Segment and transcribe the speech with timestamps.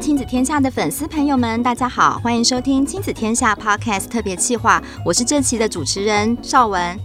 [0.00, 6.98] 亲子天下的粉丝朋友们，大家好，欢迎收听亲子天下 Podcast 特别企划，我是这期的主持人邵文。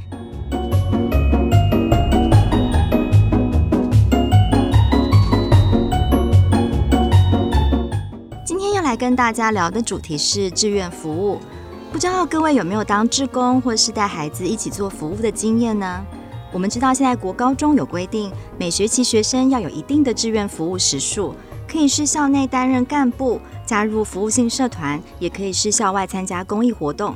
[8.46, 11.42] 今天要来跟大家聊的主题是志愿服务，
[11.92, 16.06] 不知道各位有没有当志工或是带孩子一起做服务的经验呢？
[16.54, 21.36] 我们知道现在国高中有规定，每学期学生要有一定的志愿服务时数。
[21.68, 27.16] 可以是校内担任干部，加入服务性社团，也可以是校外参加公益活动。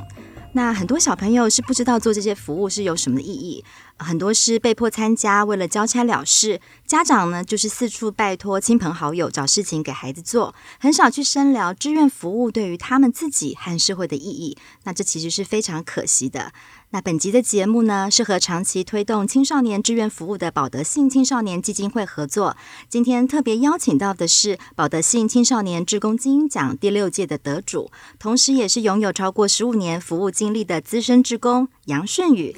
[0.52, 3.64] 那很多小朋友是不知道做这些服务是有什么意义。
[3.98, 14.56] 很多是被迫参加，为了交差了事；家长呢，就是四处拜托亲朋好友找事情给孩子做，很少去深聊志愿服务对于他们自己和社会的意义。
[14.84, 16.52] 那这其实是非常可惜的。
[16.92, 22.56] 那本集的节目呢，是和长期推动青少年志愿服务的保德信青少年基金会合作。
[22.88, 32.56] 今天特别邀请到的是保德信青少年志工精英奖第六届的得主，同时也是拥有超过十五年服务经历的资深志工杨顺宇。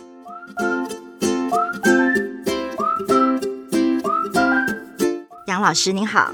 [5.46, 6.32] 杨老师您好，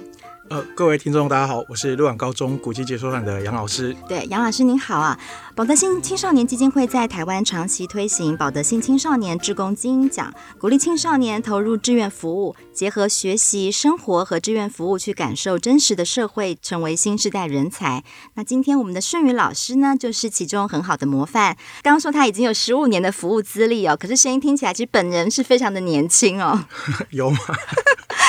[0.51, 3.95] 呃，各位听众大家好，我是鹿港高中古迹解说团的杨老师。
[4.09, 5.19] 对，杨老师您好啊。
[5.55, 18.03] 保德信青少年基金会在台湾长期推行保德信青少年志工精英奖，鼓励青少年投入志愿服务，结合学习、生活和志愿服务去感受真实的社会，成为新时代人才。
[18.35, 21.59] 那今天我们的顺宇老师呢，就是其中很好的模范。
[21.83, 26.65] 刚刚说他已经有十五年的服务资历哦，可是声音听起来其实本人是非常的年轻哦。
[27.11, 27.39] 有吗？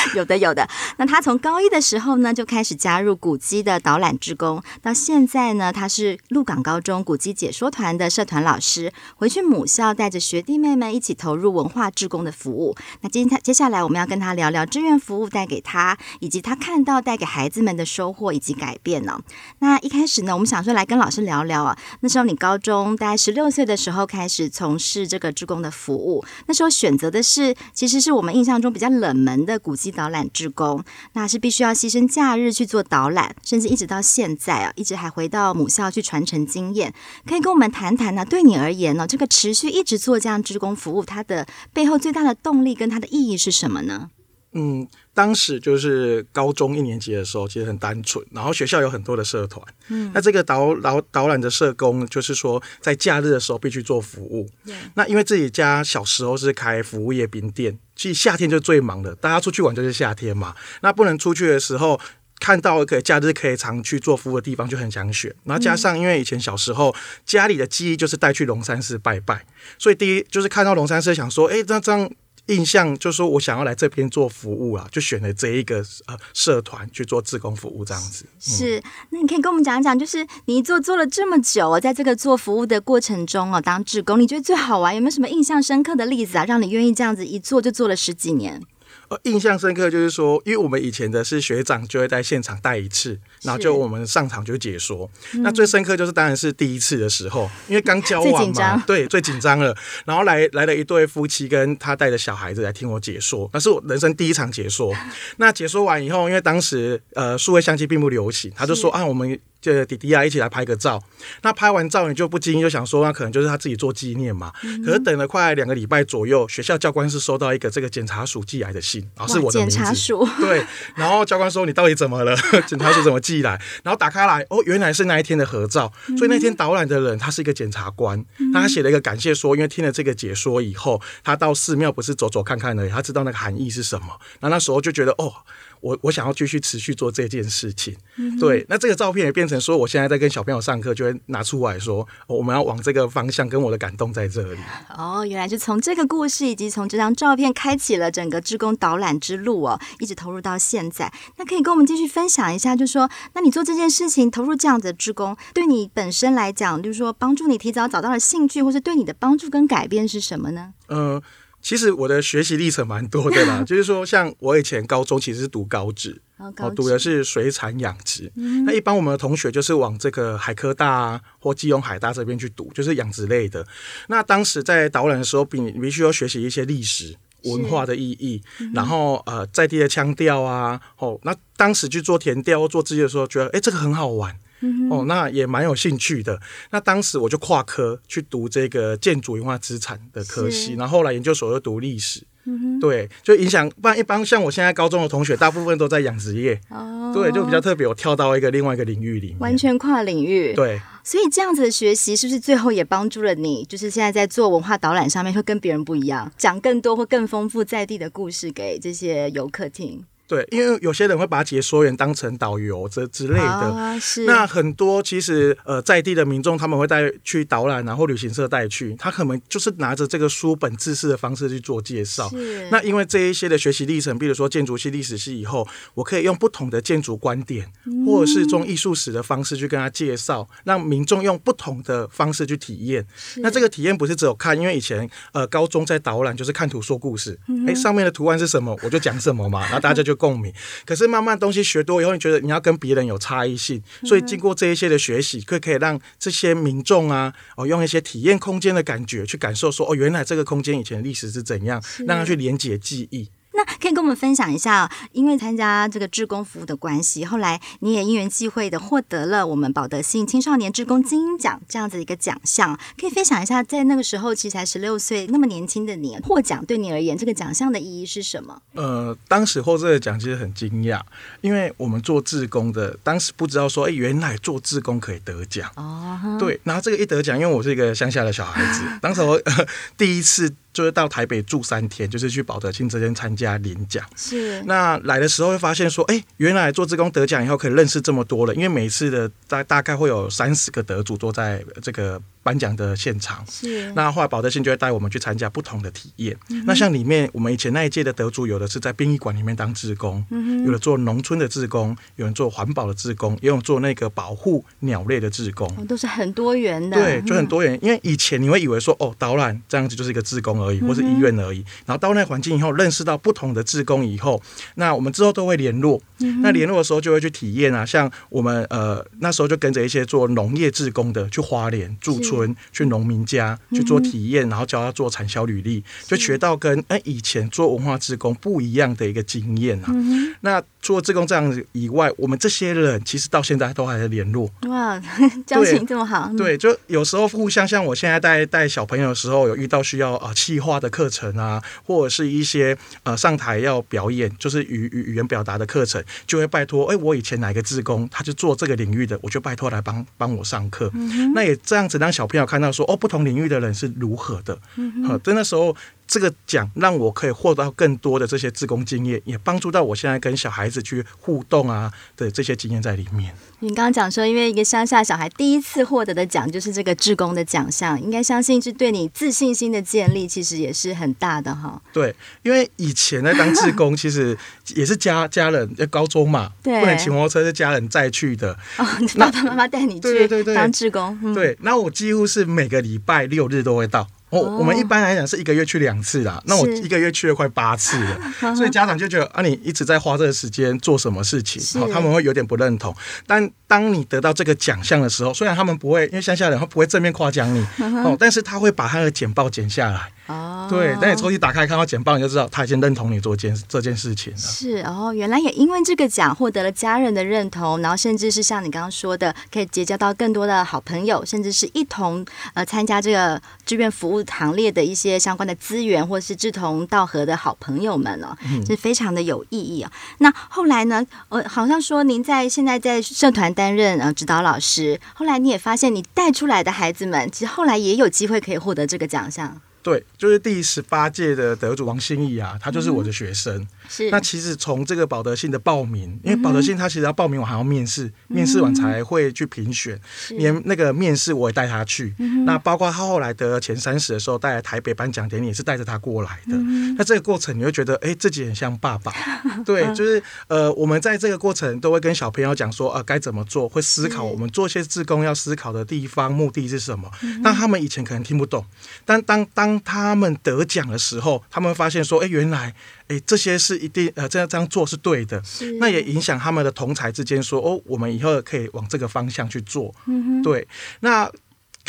[0.15, 0.67] 有的，有的。
[0.97, 12.75] 那他从高一的时候呢，就开始加入古迹的导览志工，到现在呢，他是鹿港高中古迹解说团的社团老师，回去母校带着学弟妹们一起投入文化志工的服务。
[13.02, 19.21] 那今天接下来我们要跟他聊聊志愿服务带给他，以及他看到带给孩子们的收获以及改变呢、哦。
[19.59, 29.89] 那一开始呢，我们想说来跟老师聊聊啊，那时候你高中大概十六岁的时候开始从事这个志工的服务，那时候选择的是其实是我们印象中比较冷门的古迹。
[29.99, 36.93] 导览志工，那是必须要牺牲假日去做导览，甚至一直到现在啊，一直还回到母校去传承经验。
[37.27, 38.23] 可以跟我们谈谈呢？
[38.23, 44.09] 对你而言呢，这个持续一直做这样志工服务，它的背后最大的动力跟它的意义是什么呢？
[44.54, 48.26] 嗯，当时就是高中一年级的时候，其实很单纯。
[48.32, 54.49] 然后学校有很多的社团，嗯，那这个导导导览的社工，就是说在假日的时候必须做服务。
[54.65, 60.55] 对那因为自己家小时候是开服务业冰店，其实夏天就最忙的，大家出去玩就是夏天嘛。
[60.82, 61.99] 那不能出去的时候，
[62.39, 65.32] 看到可以假日可以常去做服务的地方，就很想选。
[65.43, 69.45] 然后加上因为以前小时候家里的记忆就是带去龙山寺拜拜，
[69.77, 72.09] 所以第一就是看到龙山寺想说，哎，那这样。
[72.49, 75.77] 印象就是说我想要来这边做服务啊，就选了这一个
[76.08, 78.26] 呃社团去做志工服务这样子。
[78.39, 86.45] 是，那你可以跟我们讲讲，就是你一做做了这么久哦，在这个做服务的过程中哦，当志工，你觉得最好玩有没有什么印象深刻的例子啊？
[86.45, 88.61] 让你愿意这样子一做就做了十几年？
[89.09, 95.09] 呃，印象深刻就是说，因为我们以前的是学长就会在现场带一次，然后就我们上场就解说。
[95.33, 99.75] 那最深刻就是当然是第一次的时候，因为刚交往嘛，对，最紧张了。
[100.05, 104.93] 然后来来了一对夫妻跟他带着小孩子来听我解说，那是我人生第一场解说。
[105.37, 109.39] 那解说完以后，因为当时呃数位相机并不流行，他就说啊我们。
[109.61, 111.03] 就弟弟啊，一起来拍个照。
[111.41, 114.53] 那拍完照，你就不经意就想说，那可能就是他自己做纪念嘛。
[114.64, 119.76] 嗯、可是等了快两个礼拜左右，学校教官是收到一个这个检查署寄来的信，然后是我的名字。
[119.76, 120.27] 检察署。
[120.39, 120.65] 对。
[120.95, 122.36] 然后教官说：“你到底怎么了？
[122.67, 125.92] 检察署怎么寄来？”然后打开来，哦，原来是那一天的合照。
[126.17, 134.07] 所以那天导览的人他是一个检察官，嗯、那他写了一个感谢说，因为听了这个解说以后，他到寺庙不是走走看看而已，他知道那个含义是什么。
[134.42, 135.33] 那那时候就觉得哦。
[135.81, 144.59] 我我想要继续持续做这件事情，嗯、对，那这个照片也变成说，我现在在跟小朋友上课，就会拿出来说，我们要往这个方向，跟我的感动在这里。
[144.97, 151.11] 哦，原来是从这个故事以及从这张照片开启了整个志工导览之路哦，一直投入到现在。
[151.37, 160.73] 那可以跟我们继续分享一下，就是说，那你做这件事情，投入这样子的志工，对你本身来讲，就是说，帮助你提早找到了兴趣，或是对你的帮助跟改变是什么呢？
[160.87, 161.23] 嗯、呃。
[161.61, 168.31] 其实我的学习历程蛮多的啦， 就是说，像我以前高中其实是读高职，哦，读的是水产养殖。
[168.35, 173.65] 嗯、那一般我们的同学就是往这个海科大啊，或基隆海大这边去读，就是养殖类的。
[174.07, 184.38] 那当时在导览的时候，必必须要学习一些历史文化的意义，嗯、然后呃在地的腔调啊，哦，那当时去做填调或做志业的时候，觉得诶这个很好玩。
[184.61, 186.39] 嗯、哦，那也蛮有兴趣的。
[186.71, 193.69] 那当时我就跨科去读这个建筑文化资产的科系，然后后来研究所又读历史，嗯、对，就影响。
[193.81, 196.59] 不然一般像我现在高中的同学，大部分都在养殖业。
[196.69, 200.53] 哦，对，就比较特别，我跳到一个另外一个领域里面，完全跨领域。
[200.53, 203.63] 对，所以这样子的学习是不是最后也帮助了你？
[203.65, 210.03] 就是现在在做文化导览上面会跟别人不一样，讲更多或更丰富在地的故事给这些游客听。
[210.29, 213.97] 对，因为有些人会把解说员当成导游这之类的，啊、
[214.27, 222.29] 那很多其实呃在地的民众他们会带去导览，然后旅行社带去，他可能就是拿着这个书本自式的方式去做介绍。
[222.69, 227.65] 那因为这一些的学习历程，比如说建筑系、历史系以后，我可以用不同的建筑观点，
[228.05, 233.03] 或者是从艺术史的方式去跟他介绍，让民众用不同的方式去体验。
[233.37, 240.19] 那这个体验不是只有看，因为以前呃高中在导览就是看图说故事，哎、嗯、上面的图案是什么我就讲什么嘛，然后大家就。
[240.19, 240.54] 共鸣，
[240.86, 253.30] 可是慢慢东西学多以后，你觉得你要跟别人有差异性，所以经过这一些的学习，可可以让这些民众啊，哦，用一些体验空间的感觉去感受说，哦，原来这个空间以前历史是怎样，让他去连接记忆。
[253.59, 268.61] 那可以跟我们分享一下，因为参加这个志工服务的关系，后来你也因缘际会的获得了我们保德信青少年志工精英奖这样子一个奖项，可以分享一下，在那个时候其实才十六岁，那么年轻的你获奖，对你而言这个奖项的意义是什么？
[268.75, 271.01] 呃，当时获这个奖其实很惊讶，
[271.41, 276.38] 因为我们做志工的，当时不知道说，哎，原来做志工可以得奖哦。
[276.39, 279.65] 对，然后这个一得奖，因为我是一个乡下的小孩子， 当时我、呃、
[279.97, 280.53] 第一次。
[280.79, 284.01] 就是到台北住三天，就是去保德信这边参加领奖。
[284.15, 292.21] 是，那来的时候会发现说，哎、欸，原来做志工得奖以后可以认识这么多了，因为每次的大大概会有三十个得主坐在这个。
[292.41, 296.35] 颁奖的现场是，那后来保德信就会带我们去参加不同的体验。
[296.49, 306.97] 嗯、那像里面我们以前那一届的得主，有的是在殡仪馆里面当志工，嗯，有的做农村的志工，有人做环保的志工，也有做那个保护鸟类的志工，哦，都是很多元的。
[306.97, 307.75] 对，就很多元。
[307.75, 311.60] 嗯、因为以前你会以为说，哦，导览这样子就是一个志工而已，或是医院而已。
[311.60, 314.42] 嗯、然后到那环境以后，认识到不同的志工以后，
[314.75, 316.01] 那我们之后都会联络。
[316.19, 329.86] 嗯、那联络的时候就会去体验啊，像我们呃那时候就跟着一些做农业志工的去花莲驻村，去农民家去做体验，嗯，然后教他做产销履历，就学到跟哎以前做文化志工不一样的一个经验啊。
[329.89, 334.49] 嗯、那除了志工这样子以外，我们这些人其实到现在都还在联络。
[334.67, 334.99] 哇，
[335.45, 336.31] 交情这么好。
[336.37, 346.03] 对，就有时候互相像我现在带带小朋友的时候，有遇到需要啊企划的课程啊，或者是一些呃上台要表演，就是语语语言表达的课程。
[346.25, 350.89] 就会拜托，哎，我以前哪个志工，他就做这个领域的，我就拜托来帮帮我上课。
[350.93, 351.33] 嗯。
[351.33, 354.57] 那也这样子让小朋友看到说，哦，不同领域的人是如何的。
[354.77, 355.03] 嗯。
[355.03, 355.75] 好，在那时候。
[356.09, 363.31] 这个奖让我可以获得更多的这些志工经验，也帮助到我现在跟小孩子去互动啊的这些经验在里面。
[363.59, 371.79] 你刚刚讲说，因为一个乡下小孩第一次获得的奖就是这个志工的奖项，应该相信是对你自信心的建立，其实也是很大的哈。
[371.94, 374.35] 对，因为以前在当志工，其实
[374.73, 378.53] 也是家家人在高中嘛，对，不能骑摩托车，是家人载去的。
[378.77, 378.85] 哦，
[379.19, 381.15] 爸爸妈妈带你去当志工。
[381.21, 384.07] 对，对，对，对，那我几乎是每个礼拜六日都会到。
[384.29, 388.19] 我、oh, 我们一般来讲是一个月去两次啦，那我一个月去了快八次了，
[388.55, 391.81] 所以家长就觉得啊，你一直在花这个时间做什么事情？
[391.81, 392.95] 好，他们会有点不认同。
[393.25, 397.65] 但当你得到这个奖项的时候，虽然他们不会，因为乡下人他不会正面夸奖你
[398.03, 400.11] 哦，但是他会把他的简报剪下来。
[400.29, 404.37] 哦，对，等你抽屉打开看到简报，你就知道他已经认同你做件这件事情了。
[404.37, 412.23] 是哦，原来也因为这个奖获得了家人的认同，然后甚至是像你刚刚说的，可以结交到更多的好朋友，甚至是一同
[412.54, 418.37] 呃参加这个志愿服务行列的一些相关的资源，或是志同道合的好朋友们哦，
[418.68, 419.97] 是非常的有意义啊、哦。
[420.19, 429.59] 那后来呢，呃，好像说您在现在在社团担任呃指导老师，后来你也发现你带出来的孩子们，其实后来也有机会可以获得这个奖项。
[429.81, 433.66] 对，就是第十八届的得主王心怡啊，他就是我的学生。
[434.11, 439.99] 那其实从这个保德信的报名，因为保德信他其实要报名，我还要面试，嗯，面试完才会去评选。
[440.29, 446.95] 连那个面试我也带他去，嗯，那包括他后来得前三十的时候，带来台北颁奖典礼也是带着他过来的，嗯。
[446.97, 449.13] 那这个过程你会觉得，哎，自己很像爸爸。
[449.65, 457.09] 对，就是呃，我们在这个过程都会跟小朋友讲说，呃，该怎么做，会思考我们做一些志工要思考的地方，目的是什么。
[457.41, 458.65] 那他们以前可能听不懂，
[459.05, 462.75] 但当当他们得奖的时候，他们发现说，哎，原来。
[463.09, 465.42] 哎，这些是一定呃，这样这样做是对的，
[465.80, 469.94] 那也影响他们的同才之间说哦，我们以后可以往这个方向去做。
[470.06, 470.68] 嗯哼，对，
[471.00, 471.31] 那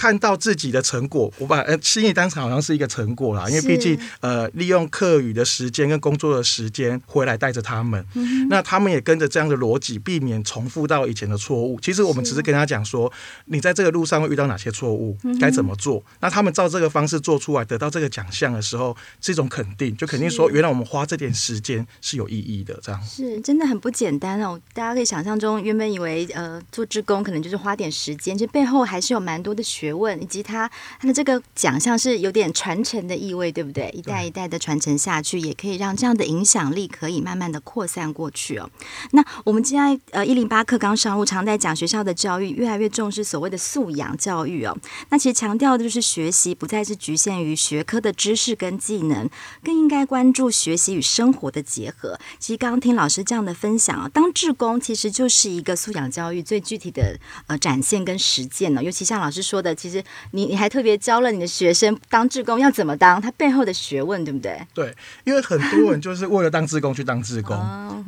[0.01, 11.79] 看到自己的成果，我把呃心意当成好像是一个成果啦，因为毕竟呃利用课余的时间跟工作的时间回来带着他们，嗯、那他们也跟着这样的逻辑，避免重复到以前的错误。
[11.81, 13.13] 其实我们只是跟他讲说，
[13.45, 15.99] 你在这个路上会遇到哪些错误，该怎么做。
[15.99, 22.81] 嗯、那他们照这个方式做出来，得到这个奖项的时候，是一种肯定，就肯定说，原来我们花这点时间是有意义的。
[22.83, 24.59] 这样是真的很不简单哦。
[24.73, 33.91] 大家可以想象中，原本以为呃做志工可能就是花点时间，其实背后还是有蛮多的学问，以及他他的这个奖项是有点传承的意味，对不对？
[33.95, 38.71] 一代一代的传承下去，也可以让这样的影响力可以慢慢的扩散过去哦。
[39.13, 44.77] 那我们现在呃一零八课刚上路常在讲学校的教育越来越重视所谓的素养教育哦。
[45.11, 49.29] 那其实强调的就是学习不再是局限于学科的知识跟技能，
[49.63, 52.19] 更应该关注学习与生活的结合。
[52.39, 58.83] 其实刚刚听老师这样的分享啊，当志工其实就是一个素养教育最具体的呃展现跟实践呢。
[58.83, 64.61] 尤其像老师说的，其实你你还特别教了你的学生当志工要怎么当，他背后的学问，对不对？
[64.75, 64.95] 对，
[65.25, 67.57] 因为很多人就是为了当志工去当志工，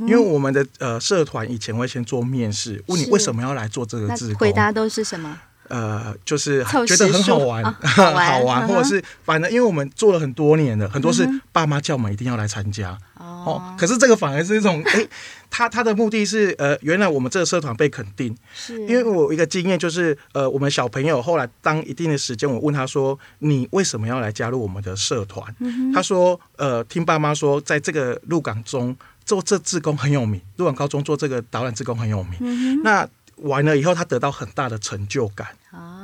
[0.01, 5.39] 因为我们的呃社团以前会先做面试，问你为什么要来做这个志工，回答都是什么？
[5.73, 12.99] 呃，就是觉得很好玩，哦、 好玩，好玩或者是反正，因为我们做了很多年了，很多是爸妈叫我们一定要来参加。
[13.17, 15.09] 哦，可是这个反而是一种， 哎，
[15.49, 25.43] 他他的目的是，呃，原来我们这个社团被肯定，是因为我一个经验就是，呃，我们小朋友后来当一定的时间，我问他说，你为什么要来加入我们的社团？
[25.61, 33.09] 嗯、他说，呃，听爸妈说，在这个鹿港中做这志工很有名，鹿港高中做这个导览志工很有名，嗯、那。
[33.37, 35.49] 完了以后，他得到很大的成就感。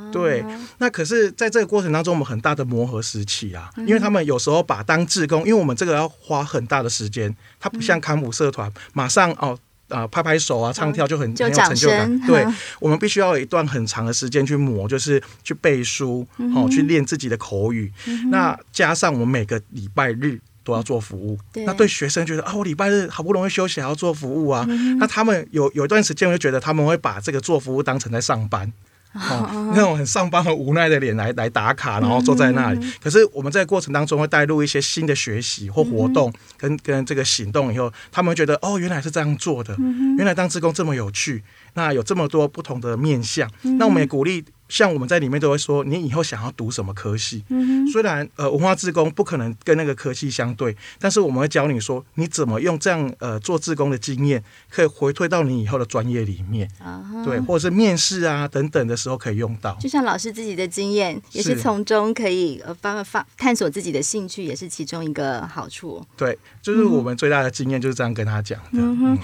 [0.08, 0.44] 哦，对，
[0.78, 12.20] 那可是在这个过程当中，我们很大的磨合时期啊，因为他们有时候把当志工，因为我们这个要花很大的时间，他不像康辅社团，马上哦啊、呃、拍拍手啊唱跳就很，就很有成就感。
[12.26, 12.46] 对，
[12.80, 17.92] 我们必须要有一段很长的时间去磨，就是去背书，哦，去练自己的口语。
[18.30, 20.40] 那加上我们每个礼拜日。
[20.64, 24.66] 都要做服务，对那对学生觉得啊，我礼拜日好不容易休息，还要做服务啊。
[24.68, 28.70] 嗯、那他们有有一段时间，我就觉得他们会把这个做服务当成在上班，
[29.14, 32.78] 哦，哦那种很上班很无奈的脸来来打卡，然后坐在那里。
[32.82, 41.42] 嗯、可是我们在过程当中会带入一些新的学习或活动，跟、跟这个行动以后，他们会觉得哦，原来是这样做的，嗯、原来当职工这么有趣，
[41.74, 44.44] 那有这么多不同的面向，嗯、那我们也鼓励。
[44.68, 47.42] 像我们在里面都会说，你以后想要读什么科系？
[47.48, 59.76] 嗯、虽然呃文化志工不可能跟那个科系相对，但是我们会教你说，你怎么用这样呃做志工的经验，可以回退到你以后的专业里面，啊、对，或者是面试啊等等的时候可以用到。
[59.80, 66.04] 就像老师自己的经验，也是从中可以呃发发探索自己的兴趣，也是其中一个好处。
[66.16, 68.68] 对，就是我们最大的经验就是这样跟他讲的。
[68.72, 69.14] 嗯哼。
[69.14, 69.18] 嗯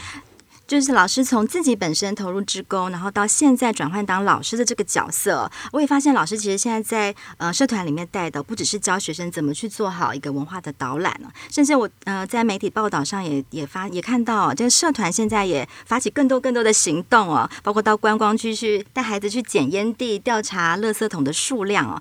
[0.66, 22.00] 就是老师从自己本身投入职工，然后到现在转换当老师的这个角色，我也发现老师其实现在在呃社团里面带的不只是教学生怎么去做好一个文化的导览了，甚至我呃在媒体报道上也也发也看到，这个社团现在也发起更多更多的行动哦，包括到观光区去带孩子去捡烟蒂、调查垃圾桶的数量哦。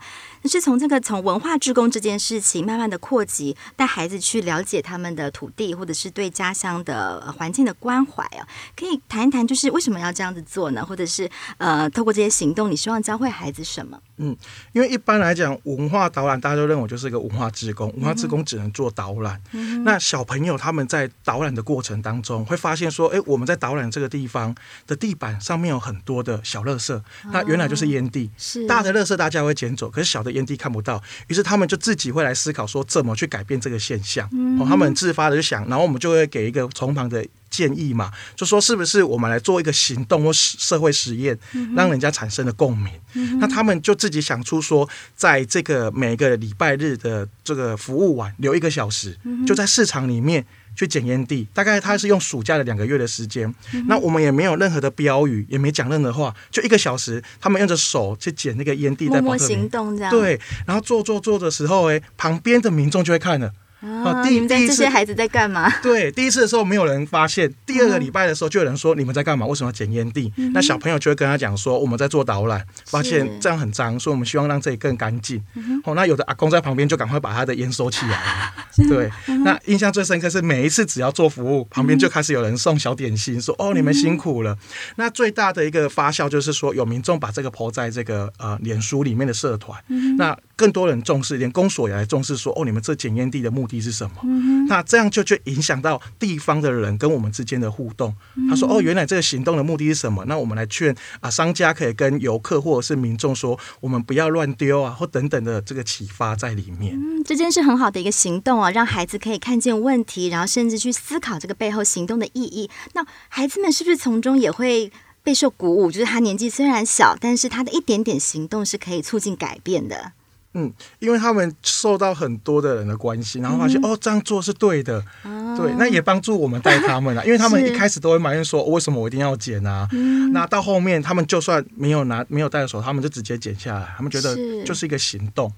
[0.50, 10.86] 是从这个从文化志工这件事情慢慢的扩及，带孩子去了解他们的土地，或者是对家乡的环境的关怀啊，可以谈一谈，就是为什么要这样子做呢？
[10.86, 14.00] 或者是呃，透过这些行动，你希望教会孩子什么？
[14.18, 14.36] 嗯，
[14.74, 19.42] 因为一般来讲，文化导览大家都认为就是一个文化志工，文化志工只能做导览。
[19.54, 28.30] 嗯、那小朋友他们在导览的过程当中，会发现说，哎，我们在导览这个地方的地板上面有很多的小垃圾，哦、那原来就是烟蒂。
[28.38, 34.28] 是大的垃圾大家会捡走，可是小的烟蒂看不到，于是他们就自己会来思考说，怎么去改变这个现象。
[34.34, 37.26] 嗯、哦，他们自发的就想，然后我们就会给一个从旁的。
[37.54, 41.38] 建议嘛，就说是不是我们来做一个行动或社会实验，
[41.76, 42.92] 让人家产生了共鸣。
[43.14, 50.44] 嗯、那他们就自己想出说，在这个每个礼拜日的这个服务晚留一个小时，嗯、就在市场里面
[50.76, 51.48] 去捡烟蒂。
[51.54, 53.54] 大概他是用暑假的两个月的时间。
[53.74, 60.12] 嗯、那我们也没有任何的标语，也没讲任何话，就一个小时，他们用着手去捡那个烟蒂，在默默行动这样。
[60.12, 63.52] 对，然后做做做的时候，哎，旁边的民众就会看了。
[63.84, 64.24] 啊！
[64.24, 65.70] 第一次这些孩子在干嘛？
[65.84, 69.46] 对，第一次的时候没有人发现，第二个礼拜的时候就有人说，你们在干嘛？
[69.46, 70.32] 为什么要捡烟蒂？
[70.38, 75.44] 嗯、那小朋友就会跟他讲说，我们在做导览，发现这样很脏，所以我们希望让这里更干净。
[75.84, 78.54] 哦，那有的阿公在旁边就赶快把他的烟收起来。
[78.90, 79.10] 对，
[79.44, 84.54] 那印象最深刻是每一次只要做服务，旁边就开始有人送小点心，说哦，你们辛苦了。
[84.54, 84.58] 嗯、
[84.96, 94.18] 那最大的一个发酵就是说，有民众把这个 po 在这个呃脸书里面的社团，嗯、那更多人重视，连公所也来重视说，说哦，你们这检验地的目的是什么？
[94.24, 98.16] 嗯、那这样就就影响到地方的人跟我们之间的互动。
[98.36, 100.24] 嗯、他说哦，原来这个行动的目的是什么？
[100.26, 106.96] 那我们来劝啊，商家可以跟游客或者是民众说，我们不要乱丢啊，或等等的这个启发在里面。
[106.96, 112.70] 嗯，这件是很好的一个行动啊，让孩子可以看见问题，然后甚至去思考这个背后行动的意义。
[112.94, 114.92] 那孩子们是不是从中也会
[115.24, 115.92] 备受鼓舞？
[115.92, 120.12] 就是他年纪虽然小，但是他的一点点行动是可以促进改变的。
[120.54, 127.24] 嗯，因为他们受到很多的人的关心，然后发现、嗯、哦，这样做是对的，哦、对，那也帮助我们带他们啊。
[127.26, 129.88] 因为他们一开始都会埋怨说，哦、为什么我一定要剪啊？
[129.92, 135.52] 嗯、那到后面，他们就算没有拿没有戴手，他们就直接剪下来，他们觉得就是一个行动。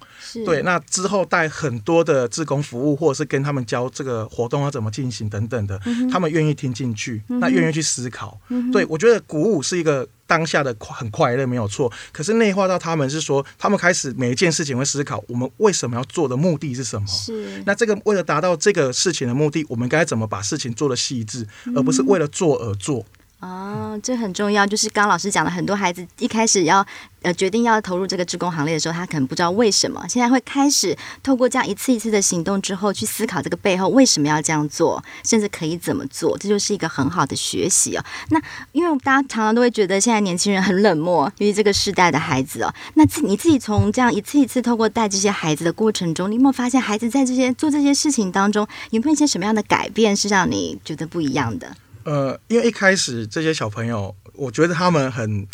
[0.46, 8.40] 对，那之后带很多的志工服务，或者是跟他们教这个活动要怎么进行等等的，嗯、他们愿意听进去，嗯、那愿意去思考。
[8.50, 10.08] 嗯、对，我觉得鼓舞是一个。
[10.28, 17.08] 当下的很快乐没有错，可是内化到他们是说，他们开始每一件事情会思考，我们为什么要做的目的是什么？
[17.08, 17.64] 是。
[17.66, 23.06] 那这个为了达到这个事情的目的，我们该怎么把事情做的细致，而不是为了做而做。
[23.46, 24.66] 哦，这很重要。
[24.66, 26.84] 就是刚刚老师讲的，很多孩子一开始要
[27.22, 30.04] 呃决定要投入这个志工行列的时候，他可能不知道为什么。
[30.10, 38.04] 现在会开始透过这样一次一次的行动之后，去思考这个背后为什么要这样做，甚至可以怎么做，这就是一个很好的学习哦。
[38.30, 42.74] 那因为大家常常都会觉得现在年轻人很冷漠，因为这个世代的孩子哦。
[42.96, 51.76] 那自你自己从这样一次一次透过带这些孩子的过程中，你有没有发现孩子在这些做这些事情当中，有没有一些什么样的改变是让你觉得不一样的？
[52.06, 55.46] 呃，因为一开始这些小朋友，我觉得他们很。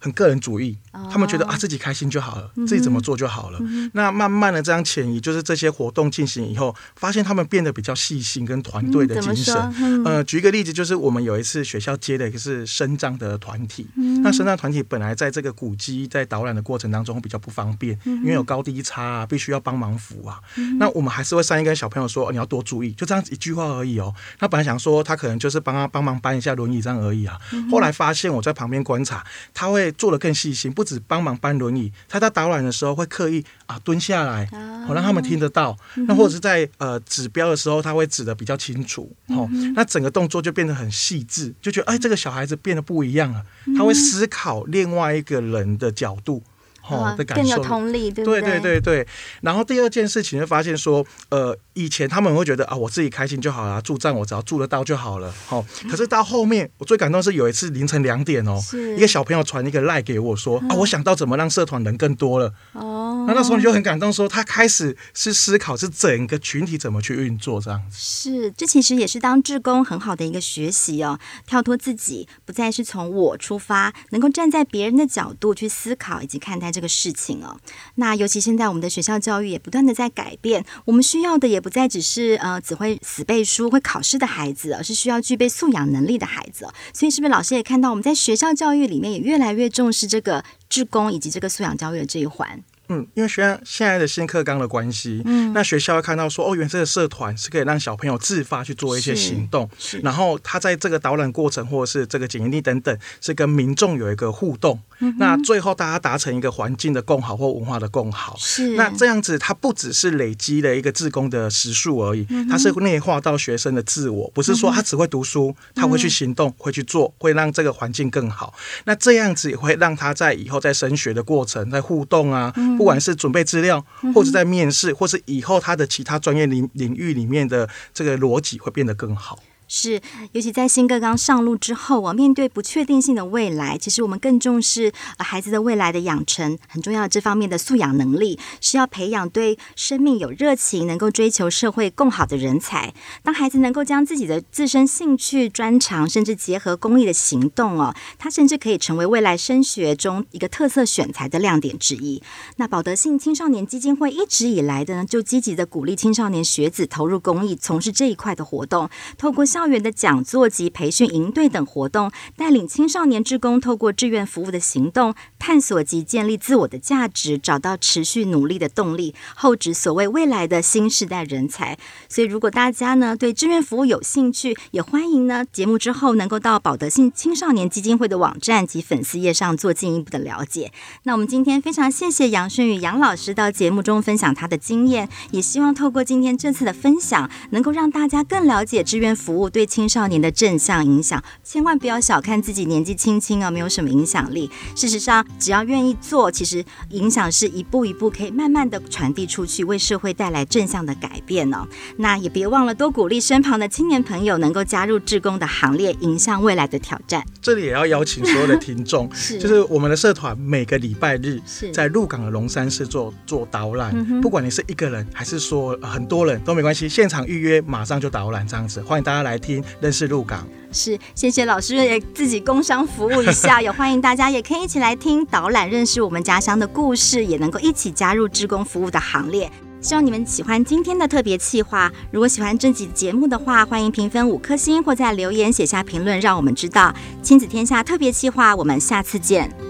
[0.00, 0.78] 很个人主义，
[1.10, 3.60] 他们觉得啊自己开心就好了，自己怎么做就好了。
[3.92, 9.54] 那慢慢的这样潜移，就是这些活动进行以后，发现他们变得比较细心跟团队的精神。
[9.78, 20.40] 嗯、呃，举一个例子，就是我们有一次学校接的一个是身障的团体，嗯、那身障团体本来在这个古迹在导览的过程当中比较不方便，因为有高低差啊，必须要帮忙扶啊。
[20.78, 24.14] 那我们还是会善意跟小朋友说，你要多注意，就这样子一句话而已哦。
[24.38, 27.38] 他本来想说他可能就是帮他帮忙搬一下轮椅这样而已啊，
[27.70, 29.89] 后来发现我在旁边观察，他会。
[29.92, 34.46] 做的更细心，不止帮忙搬轮椅，他在导览的时候会刻意啊蹲下来，
[34.86, 35.76] 好、哦、让他们听得到。
[35.96, 43.44] 嗯、那或者是在呃指标的时候，他会指的比较清楚，哦，嗯、那整个动作就变得很细致，就觉得哎，这个小孩子变得不一样了，
[43.76, 46.42] 他会思考另外一个人的角度。
[46.88, 48.60] 哦，的感受，更有同理，对对？
[48.60, 49.06] 对对。
[49.42, 55.32] 然后第二件事情就发现说，呃，以前他们会觉得啊，我自己开心就好了，住站我只要住得到就好了。
[55.46, 58.58] 好、哦，可是到后面，我最感动是有一次凌晨两点哦，
[58.96, 62.52] 一个小朋友传一个赖给我说、嗯、啊，我想到怎么让社团人更多了。
[62.72, 62.89] 哦，
[63.28, 67.96] 那那时候你就很感动说，他开始是思考是整个群体怎么去运作这样子。
[67.96, 76.80] 是，这其实也是当志工很好的一个学习哦，跳脱自己，不再是从我出发，能够站在别人的角度去思考以及看待这个。
[76.80, 77.60] 这个事情哦，
[77.96, 86.66] 那尤其现在我们的学校教育也不断的在改变，我们需要的也不再只是呃只会死背书、会考试的孩子，而是需要具备素养能力的孩子。
[86.94, 92.64] 所以，是不是老师也看到我们在学校教育里面也越来越重视这个志工以及这个素养教育的这一环？
[92.90, 118.52] 嗯，因为学校现在的新课纲的关系，嗯，那学校会看到说，哦，原来这个社团是可以让小朋友自发去做一些行动，是，是然后他在这个导览过程或者是这个检验地等等，是跟民众有一个互动，嗯、那最后大家达成一个环境的共好或文化的共好，是，那这样子，它不只是累积了一个自工的时数而已，它是内化到学生的自我，不是说他只会读书，他会去行动，会去做，会让这个环境更好，
[118.84, 122.52] 那这样子也会让他在以后在升学的过程，在互动啊。
[122.56, 129.38] 嗯不管是准备资料，或者在面试，或是以后他的其他专业领领域里面的这个逻辑会变得更好。
[129.72, 130.00] 是，
[130.32, 142.92] 尤其在新课刚上路之后啊，面对不确定性的未来，其实我们更重视孩子的未来的养成，很重要的这方面的素养能力，是要培养对生命有热情、能够追求社会更好的人才。
[143.22, 152.20] 当孩子能够将自己的自身兴趣、专长，甚至结合公益的行动哦，他甚至可以成为未来升学中一个特色选材的亮点之一。
[152.56, 171.76] 那保德信青少年基金会一直以来的呢，就积极的鼓励青少年学子投入公益，从事这一块的活动，透过校校园的讲座及培训营队等活动，带领青少年志工透过志愿服务的行动，探索及建立自我的价值，找到持续努力的动力，厚植所谓未来的新时代人才。
[172.08, 180.72] 所以，如果大家呢对志愿服务有兴趣，也欢迎呢节目之后能够到保德信青少年基金会的网站及粉丝页上做进一步的了解。
[181.02, 189.49] 那我们今天非常谢谢杨顺宇杨老师到节目中分享他的经验，也希望透过今天这次的分享，能够让大家更了解志愿服务。
[189.50, 191.22] 对青少年的正向影响。
[191.42, 194.50] 千万不要小看自己年纪轻轻啊，没有什么影响力。
[194.74, 201.66] 事实上，只要愿意做，其实影响是一步一步可以慢慢的传递出去，为社会带来正向的改变哦。
[201.96, 207.24] 那也别忘了多鼓励身旁的青年朋友能够加入志工的行列，迎向未来的挑战。
[207.42, 220.46] 这里也要邀请所有的听众， 是就是我们的社团每个礼拜日是在鹿港的龙山寺做做导览，嗯、不管你是一个人还是说很多人都没关系，现场预约马上就导览这样子，欢迎大家来听认识鹿港。
[220.72, 229.50] 是，谢谢老师也自己工商服务一下， 也欢迎大家也可以一起来听导览，认识我们家乡的故事，也能够一起加入职工服务的行列。
[229.80, 231.90] 希望你们喜欢今天的特别企划。
[232.12, 236.94] 如果喜欢这集节目的话，欢迎评分五颗星或在留言写下评论，让我们知道。
[237.22, 239.69] 亲子天下特别企划，我们下次见。